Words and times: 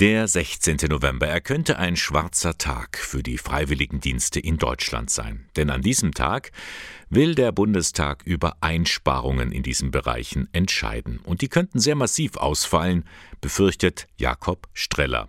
Der 0.00 0.28
16. 0.28 0.76
November, 0.90 1.26
er 1.26 1.40
könnte 1.40 1.76
ein 1.76 1.96
schwarzer 1.96 2.56
Tag 2.56 2.98
für 2.98 3.24
die 3.24 3.36
Freiwilligendienste 3.36 4.38
in 4.38 4.56
Deutschland 4.56 5.10
sein. 5.10 5.46
Denn 5.56 5.70
an 5.70 5.82
diesem 5.82 6.14
Tag 6.14 6.52
will 7.10 7.34
der 7.34 7.50
Bundestag 7.50 8.22
über 8.24 8.58
Einsparungen 8.60 9.50
in 9.50 9.64
diesen 9.64 9.90
Bereichen 9.90 10.46
entscheiden. 10.52 11.18
Und 11.24 11.40
die 11.40 11.48
könnten 11.48 11.80
sehr 11.80 11.96
massiv 11.96 12.36
ausfallen, 12.36 13.06
befürchtet 13.40 14.06
Jakob 14.16 14.68
Streller. 14.72 15.28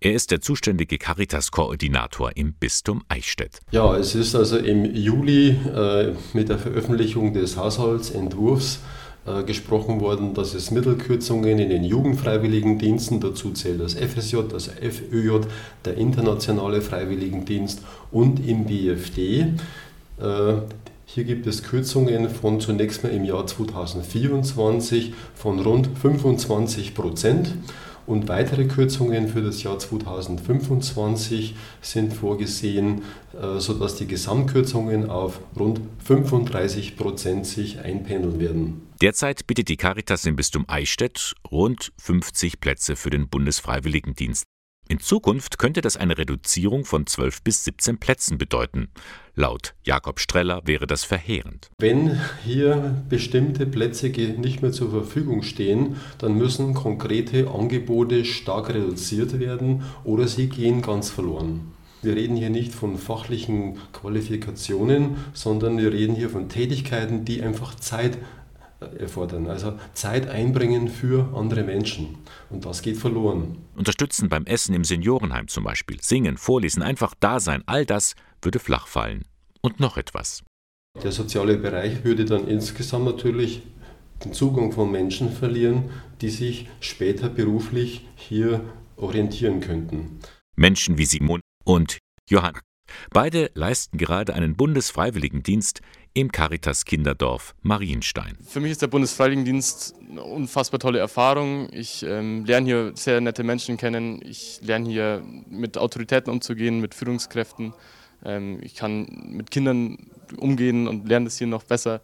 Er 0.00 0.14
ist 0.14 0.32
der 0.32 0.40
zuständige 0.40 0.98
Caritas-Koordinator 0.98 2.36
im 2.36 2.54
Bistum 2.54 3.04
Eichstätt. 3.08 3.60
Ja, 3.70 3.96
es 3.96 4.16
ist 4.16 4.34
also 4.34 4.58
im 4.58 4.84
Juli 4.96 5.50
äh, 5.50 6.12
mit 6.32 6.48
der 6.48 6.58
Veröffentlichung 6.58 7.34
des 7.34 7.56
Haushaltsentwurfs 7.56 8.80
äh, 9.26 9.42
gesprochen 9.42 10.00
worden, 10.00 10.34
dass 10.34 10.54
es 10.54 10.70
Mittelkürzungen 10.70 11.58
in 11.58 11.70
den 11.70 11.84
Jugendfreiwilligendiensten, 11.84 13.20
dazu 13.20 13.52
zählt 13.52 13.80
das 13.80 13.94
FSJ, 13.94 14.36
das 14.50 14.68
FÖJ, 14.68 15.40
der 15.84 15.96
internationale 15.96 16.80
Freiwilligendienst 16.80 17.82
und 18.10 18.46
im 18.46 18.64
BFD. 18.64 19.40
Äh, 20.20 20.54
hier 21.06 21.24
gibt 21.24 21.46
es 21.46 21.62
Kürzungen 21.62 22.28
von 22.28 22.60
zunächst 22.60 23.02
mal 23.02 23.12
im 23.12 23.24
Jahr 23.24 23.46
2024 23.46 25.14
von 25.34 25.58
rund 25.58 25.88
25 25.98 26.94
Prozent 26.94 27.54
und 28.08 28.28
weitere 28.28 28.64
Kürzungen 28.64 29.28
für 29.28 29.42
das 29.42 29.62
Jahr 29.62 29.78
2025 29.78 31.54
sind 31.82 32.12
vorgesehen, 32.12 33.02
äh, 33.40 33.60
sodass 33.60 33.96
die 33.96 34.06
Gesamtkürzungen 34.06 35.10
auf 35.10 35.40
rund 35.58 35.80
35 36.04 36.96
Prozent 36.96 37.46
sich 37.46 37.80
einpendeln 37.80 38.40
werden. 38.40 38.82
Derzeit 39.00 39.46
bietet 39.46 39.68
die 39.68 39.76
Caritas 39.76 40.24
im 40.24 40.36
Bistum 40.36 40.64
Eichstätt 40.68 41.34
rund 41.50 41.92
50 41.98 42.60
Plätze 42.60 42.96
für 42.96 43.10
den 43.10 43.28
Bundesfreiwilligendienst 43.28 44.44
in 44.88 45.00
Zukunft 45.00 45.58
könnte 45.58 45.82
das 45.82 45.96
eine 45.96 46.16
Reduzierung 46.16 46.84
von 46.84 47.06
12 47.06 47.42
bis 47.42 47.64
17 47.64 47.98
Plätzen 47.98 48.38
bedeuten. 48.38 48.88
Laut 49.34 49.74
Jakob 49.84 50.18
Streller 50.18 50.62
wäre 50.64 50.86
das 50.86 51.04
verheerend. 51.04 51.70
Wenn 51.78 52.18
hier 52.44 53.04
bestimmte 53.08 53.66
Plätze 53.66 54.08
nicht 54.08 54.62
mehr 54.62 54.72
zur 54.72 54.90
Verfügung 54.90 55.42
stehen, 55.42 55.96
dann 56.18 56.38
müssen 56.38 56.72
konkrete 56.72 57.50
Angebote 57.50 58.24
stark 58.24 58.70
reduziert 58.70 59.38
werden 59.38 59.84
oder 60.04 60.26
sie 60.26 60.48
gehen 60.48 60.80
ganz 60.80 61.10
verloren. 61.10 61.72
Wir 62.00 62.14
reden 62.14 62.36
hier 62.36 62.50
nicht 62.50 62.72
von 62.72 62.96
fachlichen 62.96 63.76
Qualifikationen, 63.92 65.16
sondern 65.32 65.78
wir 65.78 65.92
reden 65.92 66.14
hier 66.14 66.30
von 66.30 66.48
Tätigkeiten, 66.48 67.24
die 67.24 67.42
einfach 67.42 67.74
Zeit 67.74 68.18
erfordern. 68.80 69.46
Also 69.48 69.78
Zeit 69.94 70.28
einbringen 70.28 70.88
für 70.88 71.32
andere 71.34 71.64
Menschen. 71.64 72.18
Und 72.50 72.64
das 72.64 72.82
geht 72.82 72.96
verloren. 72.96 73.58
Unterstützen 73.76 74.28
beim 74.28 74.44
Essen 74.46 74.74
im 74.74 74.84
Seniorenheim 74.84 75.48
zum 75.48 75.64
Beispiel, 75.64 75.98
singen, 76.00 76.36
vorlesen, 76.36 76.82
einfach 76.82 77.14
da 77.18 77.40
sein, 77.40 77.62
all 77.66 77.84
das 77.84 78.14
würde 78.42 78.58
flach 78.58 78.86
fallen. 78.86 79.24
Und 79.60 79.80
noch 79.80 79.96
etwas. 79.96 80.44
Der 81.02 81.12
soziale 81.12 81.56
Bereich 81.56 82.04
würde 82.04 82.24
dann 82.24 82.48
insgesamt 82.48 83.04
natürlich 83.04 83.62
den 84.24 84.32
Zugang 84.32 84.72
von 84.72 84.90
Menschen 84.90 85.30
verlieren, 85.30 85.90
die 86.20 86.30
sich 86.30 86.68
später 86.80 87.28
beruflich 87.28 88.06
hier 88.16 88.64
orientieren 88.96 89.60
könnten. 89.60 90.18
Menschen 90.56 90.98
wie 90.98 91.04
Simon 91.04 91.40
und 91.64 91.98
Johann. 92.28 92.58
Beide 93.10 93.50
leisten 93.54 93.98
gerade 93.98 94.34
einen 94.34 94.56
Bundesfreiwilligendienst 94.56 95.82
im 96.18 96.32
Caritas 96.32 96.84
Kinderdorf 96.84 97.54
Marienstein. 97.62 98.36
Für 98.44 98.58
mich 98.58 98.72
ist 98.72 98.82
der 98.82 98.88
Bundesfreiwilligendienst 98.88 99.94
eine 100.10 100.24
unfassbar 100.24 100.80
tolle 100.80 100.98
Erfahrung. 100.98 101.68
Ich 101.70 102.02
ähm, 102.02 102.44
lerne 102.44 102.66
hier 102.66 102.92
sehr 102.96 103.20
nette 103.20 103.44
Menschen 103.44 103.76
kennen. 103.76 104.20
Ich 104.24 104.58
lerne 104.60 104.90
hier 104.90 105.22
mit 105.48 105.78
Autoritäten 105.78 106.32
umzugehen, 106.32 106.80
mit 106.80 106.96
Führungskräften. 106.96 107.72
Ähm, 108.24 108.58
ich 108.62 108.74
kann 108.74 109.06
mit 109.28 109.52
Kindern 109.52 110.10
umgehen 110.36 110.88
und 110.88 111.08
lerne 111.08 111.26
das 111.26 111.38
hier 111.38 111.46
noch 111.46 111.62
besser. 111.62 112.00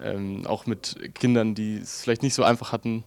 Ähm, 0.00 0.46
auch 0.46 0.66
mit 0.66 0.96
Kindern, 1.16 1.56
die 1.56 1.78
es 1.78 2.02
vielleicht 2.02 2.22
nicht 2.22 2.34
so 2.34 2.44
einfach 2.44 2.70
hatten. 2.70 3.02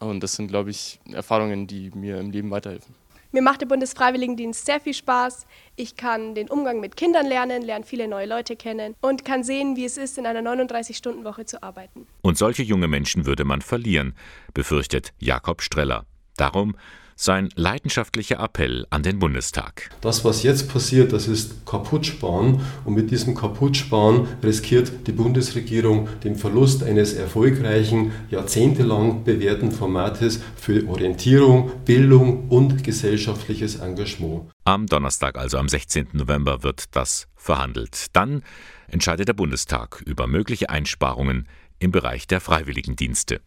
Und 0.00 0.22
das 0.22 0.32
sind, 0.36 0.48
glaube 0.48 0.70
ich, 0.70 1.00
Erfahrungen, 1.12 1.66
die 1.66 1.90
mir 1.90 2.18
im 2.18 2.30
Leben 2.30 2.50
weiterhelfen. 2.50 2.94
Mir 3.30 3.42
macht 3.42 3.60
der 3.60 3.66
Bundesfreiwilligendienst 3.66 4.64
sehr 4.64 4.80
viel 4.80 4.94
Spaß. 4.94 5.46
Ich 5.76 5.96
kann 5.96 6.34
den 6.34 6.48
Umgang 6.48 6.80
mit 6.80 6.96
Kindern 6.96 7.26
lernen, 7.26 7.60
lerne 7.60 7.84
viele 7.84 8.08
neue 8.08 8.26
Leute 8.26 8.56
kennen 8.56 8.94
und 9.02 9.26
kann 9.26 9.44
sehen, 9.44 9.76
wie 9.76 9.84
es 9.84 9.98
ist, 9.98 10.16
in 10.16 10.24
einer 10.24 10.40
39-Stunden-Woche 10.40 11.44
zu 11.44 11.62
arbeiten. 11.62 12.06
Und 12.22 12.38
solche 12.38 12.62
junge 12.62 12.88
Menschen 12.88 13.26
würde 13.26 13.44
man 13.44 13.60
verlieren, 13.60 14.14
befürchtet 14.54 15.12
Jakob 15.18 15.60
Streller. 15.60 16.06
Darum 16.36 16.76
sein 17.20 17.48
leidenschaftlicher 17.56 18.38
Appell 18.38 18.86
an 18.90 19.02
den 19.02 19.18
Bundestag. 19.18 19.90
Das, 20.00 20.24
was 20.24 20.44
jetzt 20.44 20.72
passiert, 20.72 21.12
das 21.12 21.26
ist 21.26 21.66
Kaputtsparen. 21.66 22.60
Und 22.84 22.94
mit 22.94 23.10
diesem 23.10 23.34
Kaputtsparen 23.34 24.28
riskiert 24.42 25.06
die 25.08 25.12
Bundesregierung 25.12 26.08
den 26.22 26.36
Verlust 26.36 26.84
eines 26.84 27.14
erfolgreichen, 27.14 28.12
jahrzehntelang 28.30 29.24
bewährten 29.24 29.72
Formates 29.72 30.40
für 30.56 30.88
Orientierung, 30.88 31.72
Bildung 31.84 32.48
und 32.48 32.84
gesellschaftliches 32.84 33.76
Engagement. 33.76 34.50
Am 34.64 34.86
Donnerstag, 34.86 35.36
also 35.36 35.58
am 35.58 35.68
16. 35.68 36.10
November, 36.12 36.62
wird 36.62 36.84
das 36.94 37.26
verhandelt. 37.34 38.06
Dann 38.12 38.42
entscheidet 38.86 39.26
der 39.26 39.34
Bundestag 39.34 40.02
über 40.06 40.28
mögliche 40.28 40.70
Einsparungen 40.70 41.48
im 41.80 41.90
Bereich 41.90 42.28
der 42.28 42.40
Freiwilligendienste. 42.40 43.40